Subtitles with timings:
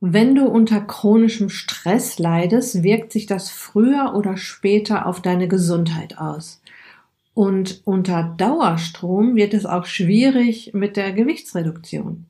[0.00, 6.18] Wenn du unter chronischem Stress leidest, wirkt sich das früher oder später auf deine Gesundheit
[6.18, 6.60] aus.
[7.32, 12.26] Und unter Dauerstrom wird es auch schwierig mit der Gewichtsreduktion.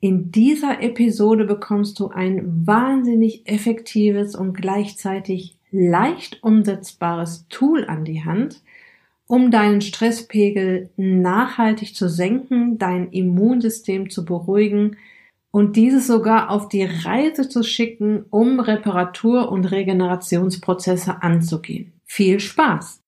[0.00, 8.24] In dieser Episode bekommst du ein wahnsinnig effektives und gleichzeitig leicht umsetzbares Tool an die
[8.24, 8.62] Hand,
[9.26, 14.96] um deinen Stresspegel nachhaltig zu senken, dein Immunsystem zu beruhigen
[15.50, 21.92] und dieses sogar auf die Reise zu schicken, um Reparatur- und Regenerationsprozesse anzugehen.
[22.04, 23.02] Viel Spaß!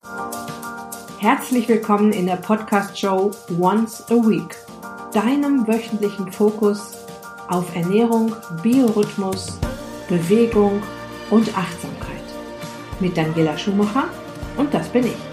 [1.19, 4.57] Herzlich willkommen in der Podcast-Show Once a Week,
[5.13, 6.95] deinem wöchentlichen Fokus
[7.49, 9.59] auf Ernährung, Biorhythmus,
[10.09, 10.83] Bewegung
[11.31, 12.17] und Achtsamkeit.
[13.01, 14.05] Mit Daniela Schumacher
[14.57, 15.30] und das bin ich.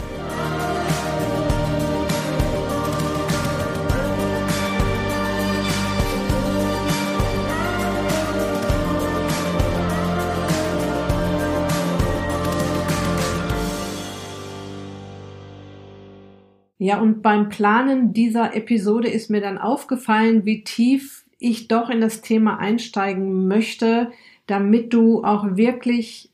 [16.87, 21.99] Ja, und beim Planen dieser Episode ist mir dann aufgefallen, wie tief ich doch in
[21.99, 24.13] das Thema einsteigen möchte,
[24.45, 26.31] damit du auch wirklich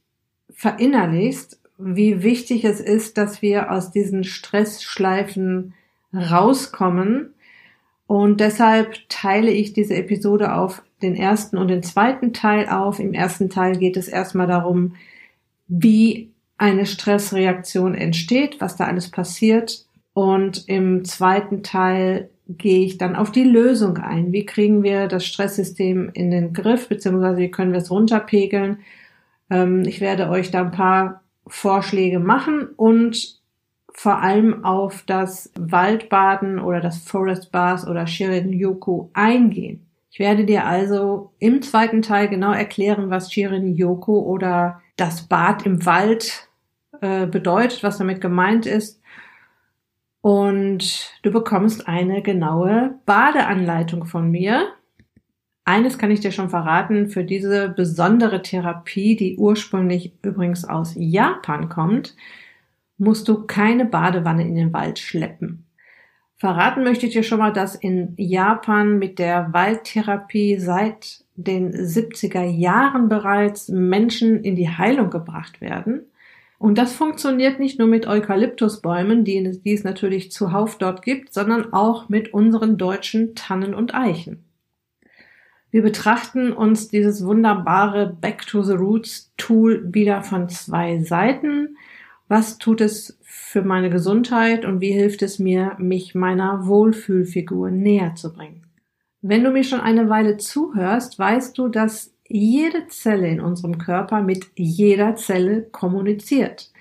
[0.52, 5.74] verinnerlichst, wie wichtig es ist, dass wir aus diesen Stressschleifen
[6.14, 7.34] rauskommen.
[8.06, 13.00] Und deshalb teile ich diese Episode auf den ersten und den zweiten Teil auf.
[13.00, 14.94] Im ersten Teil geht es erstmal darum,
[15.68, 23.16] wie eine Stressreaktion entsteht, was da alles passiert und im zweiten Teil gehe ich dann
[23.16, 24.32] auf die Lösung ein.
[24.32, 28.80] Wie kriegen wir das Stresssystem in den Griff, beziehungsweise wie können wir es runterpegeln?
[29.50, 33.42] Ähm, ich werde euch da ein paar Vorschläge machen und
[33.96, 39.86] vor allem auf das Waldbaden oder das Forest Bath oder Shirin-Yoku eingehen.
[40.10, 45.86] Ich werde dir also im zweiten Teil genau erklären, was Shirin-Yoku oder das Bad im
[45.86, 46.50] Wald
[47.02, 49.00] äh, bedeutet, was damit gemeint ist
[50.24, 54.70] und du bekommst eine genaue Badeanleitung von mir.
[55.66, 61.68] Eines kann ich dir schon verraten, für diese besondere Therapie, die ursprünglich übrigens aus Japan
[61.68, 62.16] kommt,
[62.98, 65.66] musst du keine Badewanne in den Wald schleppen.
[66.38, 72.46] Verraten möchte ich dir schon mal, dass in Japan mit der Waldtherapie seit den 70er
[72.46, 76.06] Jahren bereits Menschen in die Heilung gebracht werden.
[76.64, 81.74] Und das funktioniert nicht nur mit Eukalyptusbäumen, die, die es natürlich zuhauf dort gibt, sondern
[81.74, 84.46] auch mit unseren deutschen Tannen und Eichen.
[85.72, 91.76] Wir betrachten uns dieses wunderbare Back to the Roots Tool wieder von zwei Seiten.
[92.30, 98.16] Was tut es für meine Gesundheit und wie hilft es mir, mich meiner Wohlfühlfigur näher
[98.16, 98.68] zu bringen?
[99.22, 104.24] Wenn du mir schon eine Weile zuhörst, weißt du, dass jede Zelle in unserem Körper
[104.24, 106.72] mit jeder Zelle kommuniziert.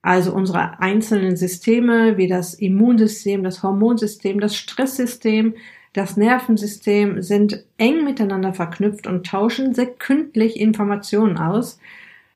[0.00, 5.54] Also unsere einzelnen Systeme wie das Immunsystem, das Hormonsystem, das Stresssystem,
[5.92, 11.78] das Nervensystem sind eng miteinander verknüpft und tauschen sekündlich Informationen aus.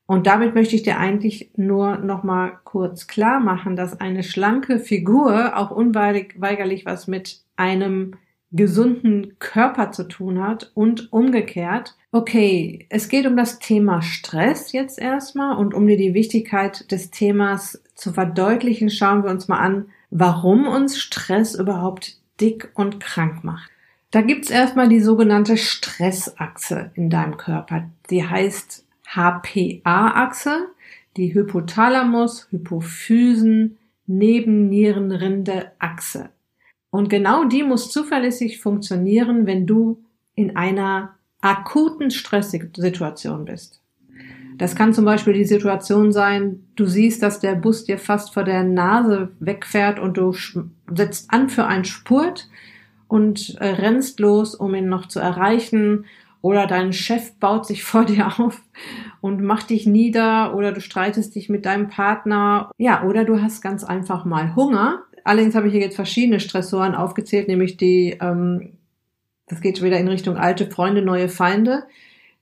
[0.05, 4.77] Und damit möchte ich dir eigentlich nur noch mal kurz klar machen, dass eine schlanke
[4.77, 8.13] Figur auch unweigerlich was mit einem
[8.51, 11.95] gesunden Körper zu tun hat und umgekehrt.
[12.11, 17.11] Okay, es geht um das Thema Stress jetzt erstmal und um dir die Wichtigkeit des
[17.11, 23.43] Themas zu verdeutlichen, schauen wir uns mal an, warum uns Stress überhaupt dick und krank
[23.43, 23.69] macht.
[24.11, 27.89] Da gibt's erstmal die sogenannte Stressachse in deinem Körper.
[28.09, 30.69] Die heißt HPA-Achse,
[31.17, 36.29] die Hypothalamus-Hypophysen Nebennierenrinde Achse.
[36.89, 40.03] Und genau die muss zuverlässig funktionieren, wenn du
[40.35, 43.81] in einer akuten Stresssituation bist.
[44.57, 48.43] Das kann zum Beispiel die Situation sein, du siehst, dass der Bus dir fast vor
[48.43, 50.33] der Nase wegfährt und du
[50.91, 52.49] setzt an für einen Spurt
[53.07, 56.05] und äh, rennst los, um ihn noch zu erreichen.
[56.41, 58.61] Oder dein Chef baut sich vor dir auf
[59.21, 62.71] und macht dich nieder oder du streitest dich mit deinem Partner.
[62.77, 66.95] Ja, oder du hast ganz einfach mal Hunger Allerdings habe ich hier jetzt verschiedene Stressoren
[66.95, 68.77] aufgezählt, nämlich die, ähm,
[69.47, 71.83] das geht wieder in Richtung alte Freunde, neue Feinde.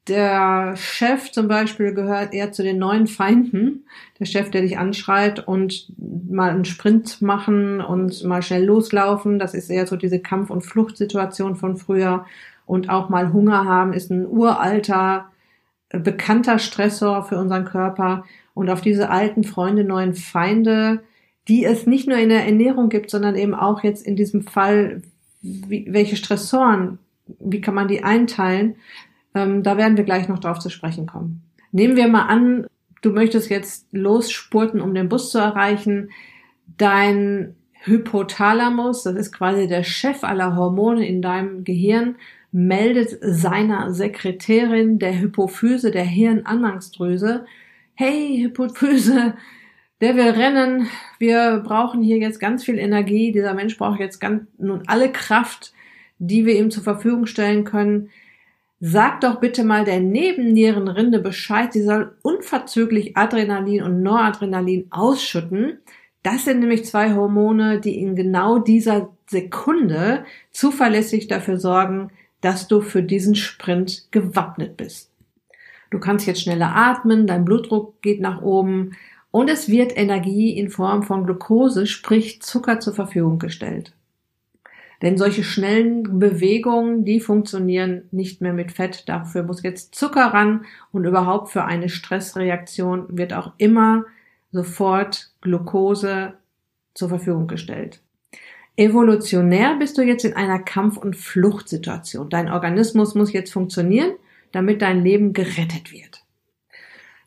[0.07, 3.87] Der Chef zum Beispiel gehört eher zu den neuen Feinden.
[4.19, 9.39] Der Chef, der dich anschreit und mal einen Sprint machen und mal schnell loslaufen.
[9.39, 12.27] Das ist eher so diese Kampf- und Fluchtsituation von früher.
[12.67, 15.31] Und auch mal Hunger haben ist ein uralter,
[15.89, 18.25] bekannter Stressor für unseren Körper.
[18.53, 21.01] Und auf diese alten Freunde, neuen Feinde
[21.47, 25.01] die es nicht nur in der Ernährung gibt, sondern eben auch jetzt in diesem Fall,
[25.41, 26.99] wie, welche Stressoren,
[27.39, 28.75] wie kann man die einteilen?
[29.33, 31.43] Ähm, da werden wir gleich noch drauf zu sprechen kommen.
[31.71, 32.67] Nehmen wir mal an,
[33.01, 36.09] du möchtest jetzt losspurten, um den Bus zu erreichen.
[36.77, 42.15] Dein Hypothalamus, das ist quasi der Chef aller Hormone in deinem Gehirn,
[42.51, 47.45] meldet seiner Sekretärin der Hypophyse, der Hirnanhangsdrüse,
[47.93, 49.35] hey Hypophyse,
[50.01, 50.87] der will rennen,
[51.19, 55.73] wir brauchen hier jetzt ganz viel Energie, dieser Mensch braucht jetzt ganz, nun alle Kraft,
[56.19, 58.09] die wir ihm zur Verfügung stellen können.
[58.79, 65.79] Sag doch bitte mal der Nebennierenrinde Bescheid, sie soll unverzüglich Adrenalin und Noradrenalin ausschütten.
[66.23, 72.81] Das sind nämlich zwei Hormone, die in genau dieser Sekunde zuverlässig dafür sorgen, dass du
[72.81, 75.11] für diesen Sprint gewappnet bist.
[75.89, 78.91] Du kannst jetzt schneller atmen, dein Blutdruck geht nach oben
[79.35, 83.91] und es wird Energie in Form von Glucose, sprich Zucker zur Verfügung gestellt.
[85.01, 89.09] Denn solche schnellen Bewegungen, die funktionieren nicht mehr mit Fett.
[89.09, 94.05] Dafür muss jetzt Zucker ran und überhaupt für eine Stressreaktion wird auch immer
[94.53, 96.35] sofort Glucose
[96.93, 97.99] zur Verfügung gestellt.
[98.77, 102.29] Evolutionär bist du jetzt in einer Kampf- und Fluchtsituation.
[102.29, 104.13] Dein Organismus muss jetzt funktionieren,
[104.53, 106.24] damit dein Leben gerettet wird.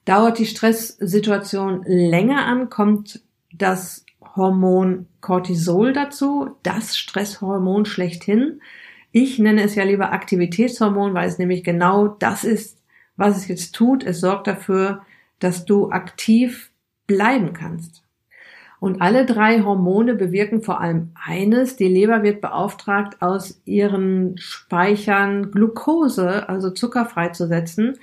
[0.09, 3.21] Dauert die Stresssituation länger an, kommt
[3.53, 8.63] das Hormon Cortisol dazu, das Stresshormon schlechthin.
[9.13, 12.83] Ich nenne es ja lieber Aktivitätshormon, weil es nämlich genau das ist,
[13.17, 14.03] was es jetzt tut.
[14.03, 15.03] Es sorgt dafür,
[15.41, 16.71] dass du aktiv
[17.07, 18.03] bleiben kannst.
[18.81, 21.77] Und alle drei Hormone bewirken vor allem eines.
[21.77, 27.99] Die Leber wird beauftragt, aus ihren Speichern Glucose, also Zucker freizusetzen.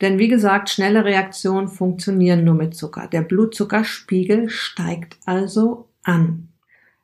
[0.00, 3.08] Denn wie gesagt, schnelle Reaktionen funktionieren nur mit Zucker.
[3.08, 6.48] Der Blutzuckerspiegel steigt also an.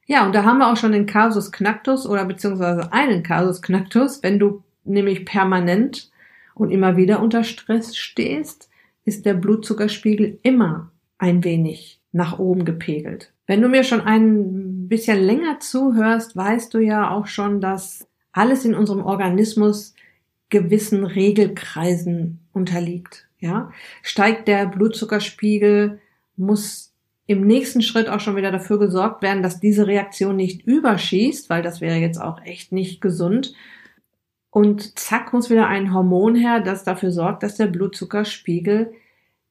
[0.07, 4.23] Ja, und da haben wir auch schon den Kasus Knacktus oder beziehungsweise einen Kasus Knacktus.
[4.23, 6.11] Wenn du nämlich permanent
[6.55, 8.69] und immer wieder unter Stress stehst,
[9.05, 13.33] ist der Blutzuckerspiegel immer ein wenig nach oben gepegelt.
[13.47, 18.65] Wenn du mir schon ein bisschen länger zuhörst, weißt du ja auch schon, dass alles
[18.65, 19.95] in unserem Organismus
[20.51, 23.29] gewissen Regelkreisen unterliegt.
[23.39, 26.01] Ja, steigt der Blutzuckerspiegel,
[26.37, 26.93] muss
[27.27, 31.63] im nächsten Schritt auch schon wieder dafür gesorgt werden, dass diese Reaktion nicht überschießt, weil
[31.63, 33.55] das wäre jetzt auch echt nicht gesund.
[34.51, 38.93] Und zack muss wieder ein Hormon her, das dafür sorgt, dass der Blutzuckerspiegel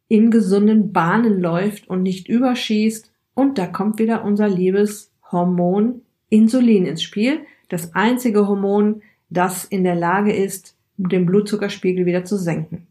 [0.10, 3.12] in gesunden Bahnen läuft und nicht überschießt.
[3.34, 7.46] Und da kommt wieder unser liebes Hormon Insulin ins Spiel.
[7.70, 10.76] Das einzige Hormon, das in der Lage ist,
[11.08, 12.88] den Blutzuckerspiegel wieder zu senken.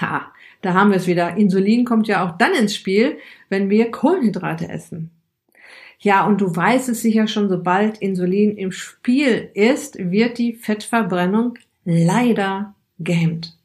[0.00, 0.32] Ha,
[0.62, 1.36] da haben wir es wieder.
[1.36, 3.18] Insulin kommt ja auch dann ins Spiel,
[3.48, 5.10] wenn wir Kohlenhydrate essen.
[5.98, 11.54] Ja, und du weißt es sicher schon, sobald Insulin im Spiel ist, wird die Fettverbrennung
[11.84, 13.56] leider gehemmt.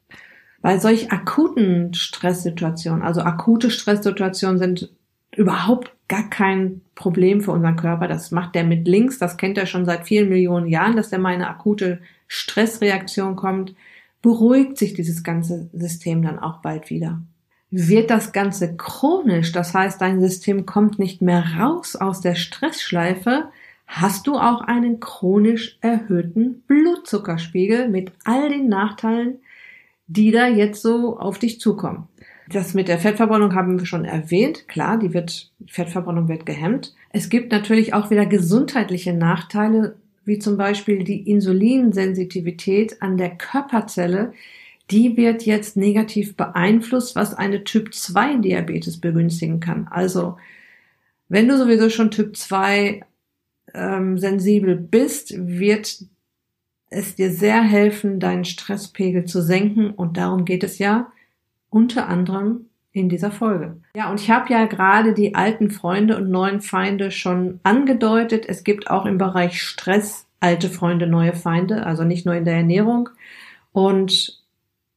[0.62, 4.90] Bei solch akuten Stresssituationen, also akute Stresssituationen sind
[5.34, 8.08] überhaupt gar kein Problem für unseren Körper.
[8.08, 11.20] Das macht der mit links, das kennt er schon seit vielen Millionen Jahren, dass der
[11.20, 13.74] mal eine akute Stressreaktion kommt,
[14.20, 17.22] beruhigt sich dieses ganze System dann auch bald wieder.
[17.70, 23.48] Wird das Ganze chronisch, das heißt, dein System kommt nicht mehr raus aus der Stressschleife,
[23.86, 29.38] hast du auch einen chronisch erhöhten Blutzuckerspiegel mit all den Nachteilen,
[30.08, 32.08] die da jetzt so auf dich zukommen.
[32.52, 34.66] Das mit der Fettverbrennung haben wir schon erwähnt.
[34.66, 36.94] Klar, die wird, Fettverbrennung wird gehemmt.
[37.10, 44.32] Es gibt natürlich auch wieder gesundheitliche Nachteile, wie zum Beispiel die Insulinsensitivität an der Körperzelle.
[44.90, 49.86] Die wird jetzt negativ beeinflusst, was eine Typ 2 Diabetes begünstigen kann.
[49.88, 50.36] Also,
[51.28, 53.00] wenn du sowieso schon Typ 2
[53.74, 56.04] ähm, sensibel bist, wird
[56.88, 59.90] es dir sehr helfen, deinen Stresspegel zu senken.
[59.90, 61.12] Und darum geht es ja
[61.70, 63.76] unter anderem in dieser Folge.
[63.94, 68.44] Ja, und ich habe ja gerade die alten Freunde und neuen Feinde schon angedeutet.
[68.48, 72.56] Es gibt auch im Bereich Stress alte Freunde, neue Feinde, also nicht nur in der
[72.56, 73.10] Ernährung.
[73.72, 74.42] Und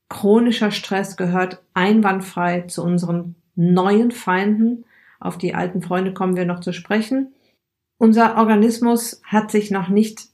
[0.09, 4.85] chronischer Stress gehört einwandfrei zu unseren neuen Feinden.
[5.19, 7.33] Auf die alten Freunde kommen wir noch zu sprechen.
[7.97, 10.29] Unser Organismus hat sich noch nicht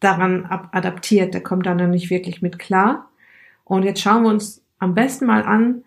[0.00, 3.10] daran adaptiert, der kommt da noch nicht wirklich mit klar.
[3.64, 5.84] Und jetzt schauen wir uns am besten mal an,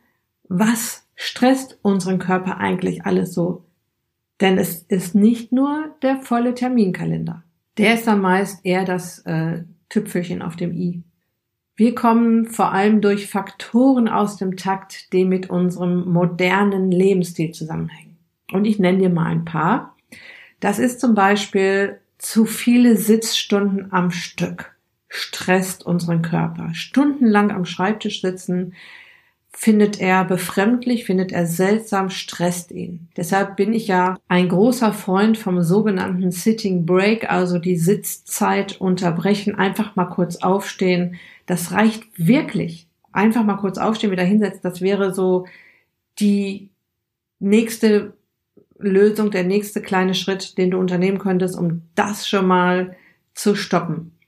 [0.48, 3.66] was stresst unseren Körper eigentlich alles so.
[4.42, 7.44] Denn es ist nicht nur der volle Terminkalender.
[7.78, 11.04] Der ist dann meist eher das äh, Tüpfelchen auf dem i.
[11.76, 18.18] Wir kommen vor allem durch Faktoren aus dem Takt, die mit unserem modernen Lebensstil zusammenhängen.
[18.52, 19.96] Und ich nenne dir mal ein paar.
[20.60, 24.76] Das ist zum Beispiel zu viele Sitzstunden am Stück,
[25.10, 26.74] stresst unseren Körper.
[26.74, 28.74] Stundenlang am Schreibtisch sitzen,
[29.52, 33.10] findet er befremdlich, findet er seltsam, stresst ihn.
[33.18, 39.56] Deshalb bin ich ja ein großer Freund vom sogenannten Sitting Break, also die Sitzzeit unterbrechen,
[39.56, 41.16] einfach mal kurz aufstehen.
[41.48, 42.88] Das reicht wirklich.
[43.12, 44.62] Einfach mal kurz aufstehen, wieder hinsetzen.
[44.62, 45.48] Das wäre so
[46.20, 46.70] die
[47.40, 48.14] nächste
[48.78, 52.96] Lösung, der nächste kleine Schritt, den du unternehmen könntest, um das schon mal
[53.34, 54.19] zu stoppen.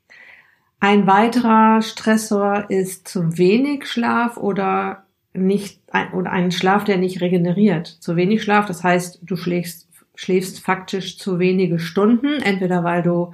[0.84, 5.80] Ein weiterer Stressor ist zu wenig Schlaf oder nicht
[6.12, 7.86] oder einen Schlaf, der nicht regeneriert.
[7.86, 13.32] Zu wenig Schlaf, das heißt, du schläfst, schläfst faktisch zu wenige Stunden, entweder weil du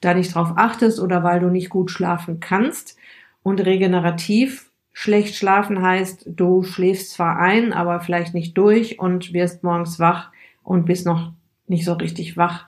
[0.00, 2.96] da nicht drauf achtest oder weil du nicht gut schlafen kannst.
[3.44, 9.62] Und regenerativ schlecht schlafen heißt, du schläfst zwar ein, aber vielleicht nicht durch und wirst
[9.62, 10.32] morgens wach
[10.64, 11.30] und bist noch
[11.68, 12.66] nicht so richtig wach.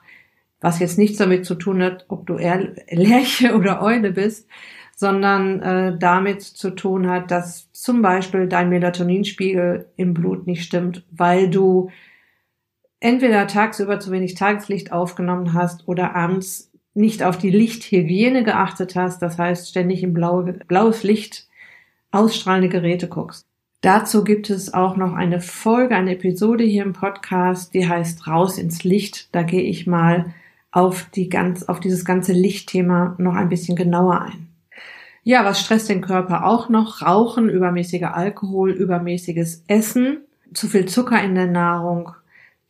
[0.61, 4.47] Was jetzt nichts damit zu tun hat, ob du eher Lerche oder Eule bist,
[4.95, 11.03] sondern äh, damit zu tun hat, dass zum Beispiel dein Melatoninspiegel im Blut nicht stimmt,
[11.11, 11.89] weil du
[12.99, 19.21] entweder tagsüber zu wenig Tageslicht aufgenommen hast oder abends nicht auf die Lichthygiene geachtet hast,
[19.21, 21.47] das heißt ständig in blaue, blaues Licht
[22.11, 23.47] ausstrahlende Geräte guckst.
[23.81, 28.59] Dazu gibt es auch noch eine Folge, eine Episode hier im Podcast, die heißt Raus
[28.59, 29.33] ins Licht.
[29.33, 30.35] Da gehe ich mal
[30.71, 34.47] auf die ganz, auf dieses ganze Lichtthema noch ein bisschen genauer ein.
[35.23, 37.01] Ja, was stresst den Körper auch noch?
[37.01, 40.21] Rauchen, übermäßiger Alkohol, übermäßiges Essen,
[40.53, 42.11] zu viel Zucker in der Nahrung,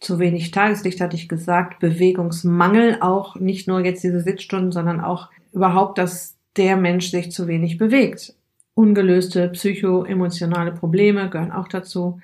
[0.01, 5.29] zu wenig Tageslicht hatte ich gesagt, Bewegungsmangel auch, nicht nur jetzt diese Sitzstunden, sondern auch
[5.53, 8.33] überhaupt, dass der Mensch sich zu wenig bewegt.
[8.73, 12.19] Ungelöste psychoemotionale Probleme gehören auch dazu.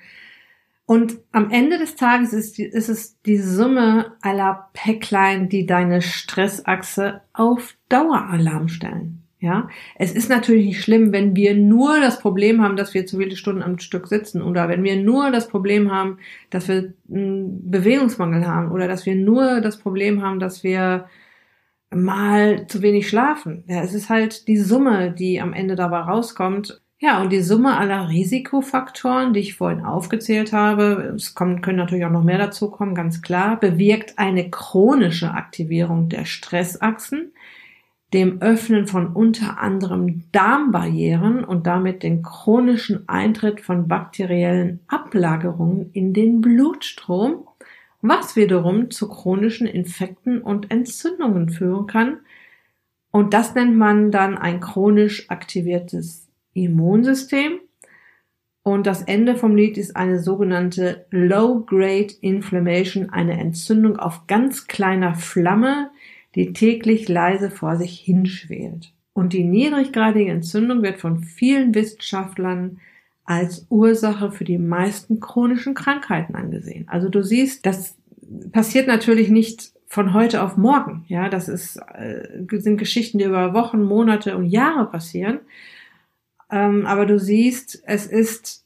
[0.88, 7.20] Und am Ende des Tages ist, ist es die Summe aller Päcklein, die deine Stressachse
[7.34, 9.22] auf Daueralarm stellen.
[9.38, 13.18] Ja, es ist natürlich nicht schlimm, wenn wir nur das Problem haben, dass wir zu
[13.18, 17.70] viele Stunden am Stück sitzen oder wenn wir nur das Problem haben, dass wir einen
[17.70, 21.04] Bewegungsmangel haben oder dass wir nur das Problem haben, dass wir
[21.90, 23.62] mal zu wenig schlafen.
[23.66, 26.80] Ja, es ist halt die Summe, die am Ende dabei rauskommt.
[27.00, 32.04] Ja, und die Summe aller Risikofaktoren, die ich vorhin aufgezählt habe, es kommen, können natürlich
[32.04, 37.32] auch noch mehr dazu kommen, ganz klar, bewirkt eine chronische Aktivierung der Stressachsen,
[38.12, 46.14] dem Öffnen von unter anderem Darmbarrieren und damit den chronischen Eintritt von bakteriellen Ablagerungen in
[46.14, 47.46] den Blutstrom,
[48.02, 52.18] was wiederum zu chronischen Infekten und Entzündungen führen kann.
[53.12, 56.27] Und das nennt man dann ein chronisch aktiviertes
[56.64, 57.60] Immunsystem.
[58.62, 65.14] Und das Ende vom Lied ist eine sogenannte Low-Grade Inflammation, eine Entzündung auf ganz kleiner
[65.14, 65.90] Flamme,
[66.34, 68.92] die täglich leise vor sich hinschwelt.
[69.14, 72.78] Und die niedriggradige Entzündung wird von vielen Wissenschaftlern
[73.24, 76.86] als Ursache für die meisten chronischen Krankheiten angesehen.
[76.88, 77.96] Also du siehst, das
[78.52, 81.04] passiert natürlich nicht von heute auf morgen.
[81.08, 85.40] Ja, das ist, äh, sind Geschichten, die über Wochen, Monate und Jahre passieren.
[86.50, 88.64] Ähm, aber du siehst, es ist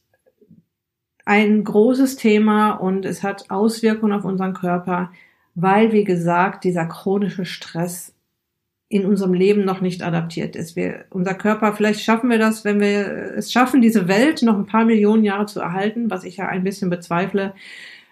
[1.25, 5.11] ein großes Thema und es hat Auswirkungen auf unseren Körper,
[5.55, 8.13] weil, wie gesagt, dieser chronische Stress
[8.89, 10.75] in unserem Leben noch nicht adaptiert ist.
[10.75, 14.67] Wir, unser Körper, vielleicht schaffen wir das, wenn wir es schaffen, diese Welt noch ein
[14.67, 17.53] paar Millionen Jahre zu erhalten, was ich ja ein bisschen bezweifle,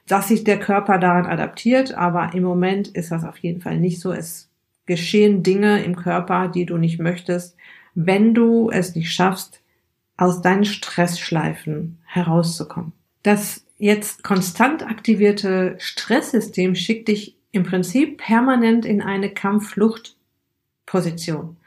[0.08, 4.00] dass sich der Körper daran adaptiert, aber im Moment ist das auf jeden Fall nicht
[4.00, 4.12] so.
[4.12, 4.50] Es
[4.88, 7.56] geschehen Dinge im Körper, die du nicht möchtest,
[7.96, 9.62] wenn du es nicht schaffst,
[10.18, 12.92] aus deinen Stressschleifen herauszukommen.
[13.24, 21.58] Das jetzt konstant aktivierte Stresssystem schickt dich im Prinzip permanent in eine Kampffluchtposition.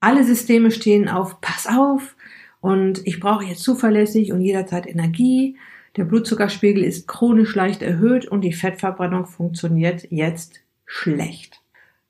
[0.00, 2.14] Alle Systeme stehen auf Pass auf
[2.60, 5.56] und ich brauche jetzt zuverlässig und jederzeit Energie.
[5.96, 11.60] Der Blutzuckerspiegel ist chronisch leicht erhöht und die Fettverbrennung funktioniert jetzt schlecht.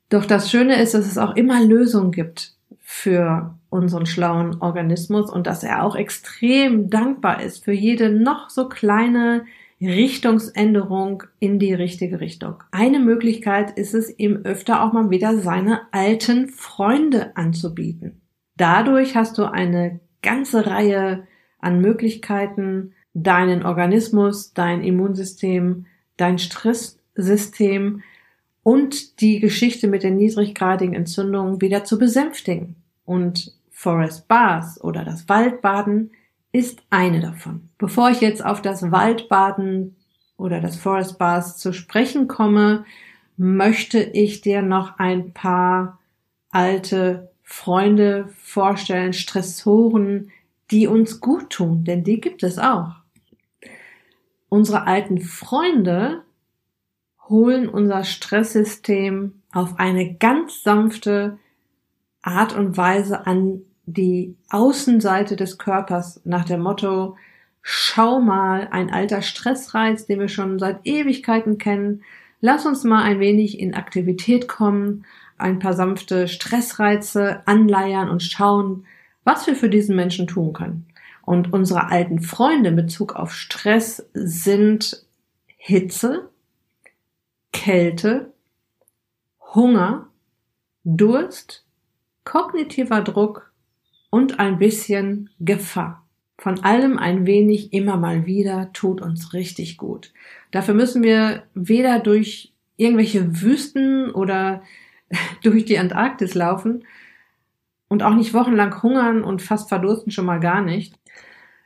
[0.09, 5.47] Doch das Schöne ist, dass es auch immer Lösungen gibt für unseren schlauen Organismus und
[5.47, 9.45] dass er auch extrem dankbar ist für jede noch so kleine
[9.81, 12.55] Richtungsänderung in die richtige Richtung.
[12.71, 18.19] Eine Möglichkeit ist es, ihm öfter auch mal wieder seine alten Freunde anzubieten.
[18.57, 21.27] Dadurch hast du eine ganze Reihe
[21.59, 25.85] an Möglichkeiten, deinen Organismus, dein Immunsystem,
[26.17, 28.01] dein Stresssystem
[28.63, 32.75] und die Geschichte mit den niedriggradigen Entzündungen wieder zu besänftigen.
[33.05, 36.11] Und Forest Baths oder das Waldbaden
[36.51, 37.69] ist eine davon.
[37.77, 39.95] Bevor ich jetzt auf das Waldbaden
[40.35, 42.83] oder das Forest Baths zu sprechen komme,
[43.37, 45.97] möchte ich dir noch ein paar
[46.49, 50.29] alte Freunde vorstellen, Stressoren,
[50.71, 52.95] die uns gut tun, denn die gibt es auch.
[54.49, 56.23] Unsere alten Freunde
[57.29, 61.39] holen unser Stresssystem auf eine ganz sanfte
[62.21, 63.61] Art und Weise an
[63.93, 67.17] die Außenseite des Körpers nach dem Motto,
[67.61, 72.03] schau mal, ein alter Stressreiz, den wir schon seit Ewigkeiten kennen,
[72.41, 75.05] lass uns mal ein wenig in Aktivität kommen
[75.39, 78.85] ein paar sanfte Stressreize anleiern und schauen,
[79.23, 80.87] was wir für diesen Menschen tun können.
[81.23, 85.05] Und unsere alten Freunde in Bezug auf Stress sind
[85.57, 86.29] Hitze,
[87.51, 88.33] Kälte,
[89.53, 90.07] Hunger,
[90.83, 91.65] Durst,
[92.23, 93.48] kognitiver Druck
[94.09, 96.05] und ein bisschen Gefahr.
[96.37, 100.13] Von allem ein wenig immer mal wieder tut uns richtig gut.
[100.51, 104.63] Dafür müssen wir weder durch irgendwelche Wüsten oder
[105.43, 106.85] durch die Antarktis laufen
[107.89, 110.95] und auch nicht wochenlang hungern und fast verdursten schon mal gar nicht.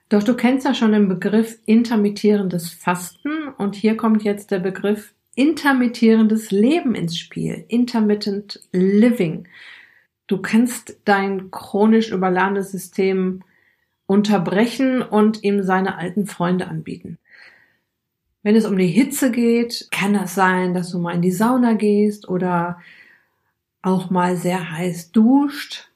[0.10, 5.14] Doch du kennst ja schon den Begriff intermittierendes Fasten und hier kommt jetzt der Begriff
[5.36, 9.48] intermittierendes Leben ins Spiel, intermittent living.
[10.34, 13.44] Du kannst dein chronisch überladenes System
[14.08, 17.20] unterbrechen und ihm seine alten Freunde anbieten.
[18.42, 21.74] Wenn es um die Hitze geht, kann das sein, dass du mal in die Sauna
[21.74, 22.80] gehst oder
[23.84, 25.92] auch mal sehr heiß duscht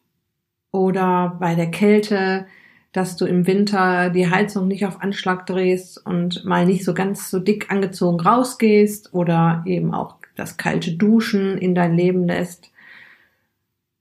[0.72, 2.46] oder bei der Kälte,
[2.92, 7.32] dass du im Winter die Heizung nicht auf Anschlag drehst und mal nicht so ganz
[7.32, 12.70] so dick angezogen rausgehst oder eben auch das kalte Duschen in dein Leben lässt.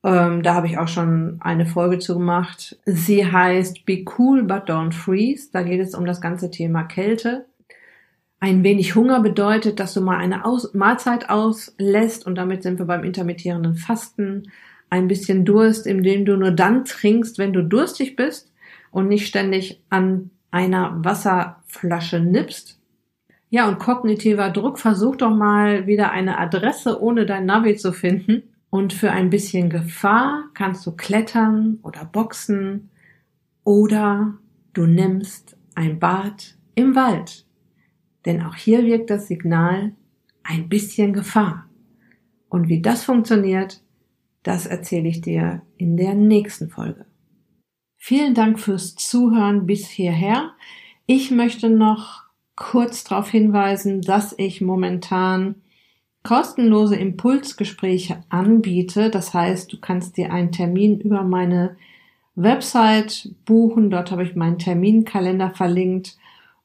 [0.04, 2.78] Ähm, da habe ich auch schon eine Folge zu gemacht.
[2.84, 5.50] Sie heißt Be Cool But Don't Freeze.
[5.52, 7.46] Da geht es um das ganze Thema Kälte.
[8.38, 12.86] Ein wenig Hunger bedeutet, dass du mal eine Aus Mahlzeit auslässt und damit sind wir
[12.86, 14.52] beim intermittierenden Fasten.
[14.90, 18.52] Ein bisschen Durst, indem du nur dann trinkst, wenn du durstig bist
[18.90, 22.78] und nicht ständig an einer Wasserflasche nippst.
[23.48, 28.42] Ja, und kognitiver Druck, versuch doch mal wieder eine Adresse ohne dein Navi zu finden.
[28.76, 32.90] Und für ein bisschen Gefahr kannst du klettern oder boxen
[33.64, 34.34] oder
[34.74, 37.46] du nimmst ein Bad im Wald.
[38.26, 39.94] Denn auch hier wirkt das Signal
[40.42, 41.70] ein bisschen Gefahr.
[42.50, 43.82] Und wie das funktioniert,
[44.42, 47.06] das erzähle ich dir in der nächsten Folge.
[47.96, 50.52] Vielen Dank fürs Zuhören bis hierher.
[51.06, 52.24] Ich möchte noch
[52.56, 55.62] kurz darauf hinweisen, dass ich momentan
[56.26, 59.10] kostenlose Impulsgespräche anbiete.
[59.10, 61.76] Das heißt, du kannst dir einen Termin über meine
[62.34, 63.90] Website buchen.
[63.90, 66.16] Dort habe ich meinen Terminkalender verlinkt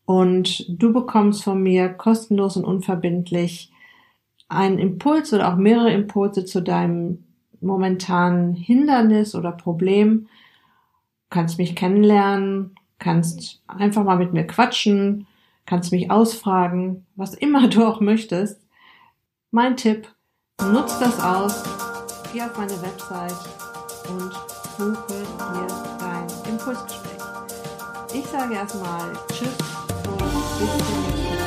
[0.06, 3.72] und du bekommst von mir kostenlos und unverbindlich
[4.50, 7.24] einen Impuls oder auch mehrere Impulse zu deinem
[7.62, 10.22] momentanen Hindernis oder Problem.
[10.22, 15.28] Du kannst mich kennenlernen, kannst einfach mal mit mir quatschen,
[15.68, 18.60] kannst mich ausfragen, was immer du auch möchtest.
[19.54, 20.08] Mein Tipp,
[20.62, 21.62] nutz das aus,
[22.32, 23.36] geh auf meine Website
[24.08, 24.32] und
[24.78, 25.68] buche dir
[26.00, 27.22] dein Impulsgespräch.
[28.14, 31.41] Ich sage erstmal Tschüss bis zum nächsten Mal.